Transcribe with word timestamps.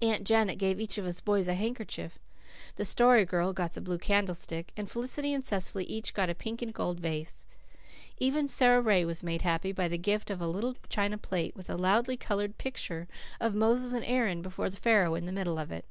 Aunt 0.00 0.26
Janet 0.26 0.56
gave 0.58 0.80
each 0.80 0.96
of 0.96 1.04
us 1.04 1.20
boys 1.20 1.48
a 1.48 1.52
handkerchief. 1.52 2.18
The 2.76 2.84
Story 2.86 3.26
Girl 3.26 3.52
got 3.52 3.74
the 3.74 3.82
blue 3.82 3.98
candlestick, 3.98 4.72
and 4.74 4.90
Felicity 4.90 5.34
and 5.34 5.44
Cecily 5.44 5.84
each 5.84 6.14
got 6.14 6.30
a 6.30 6.34
pink 6.34 6.62
and 6.62 6.72
gold 6.72 6.98
vase. 6.98 7.46
Even 8.16 8.48
Sara 8.48 8.80
Ray 8.80 9.04
was 9.04 9.22
made 9.22 9.42
happy 9.42 9.70
by 9.70 9.86
the 9.86 9.98
gift 9.98 10.30
of 10.30 10.40
a 10.40 10.48
little 10.48 10.76
china 10.88 11.18
plate, 11.18 11.54
with 11.54 11.68
a 11.68 11.76
loudly 11.76 12.16
coloured 12.16 12.56
picture 12.56 13.06
of 13.38 13.54
Moses 13.54 13.92
and 13.92 14.06
Aaron 14.06 14.40
before 14.40 14.70
Pharaoh 14.70 15.14
in 15.14 15.26
the 15.26 15.30
middle 15.30 15.58
of 15.58 15.70
it. 15.70 15.84